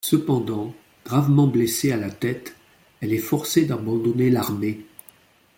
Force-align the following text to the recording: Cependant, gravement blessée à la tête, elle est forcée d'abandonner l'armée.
Cependant, 0.03 0.73
gravement 1.05 1.45
blessée 1.45 1.91
à 1.91 1.95
la 1.95 2.09
tête, 2.09 2.55
elle 3.01 3.13
est 3.13 3.19
forcée 3.19 3.65
d'abandonner 3.67 4.31
l'armée. 4.31 4.83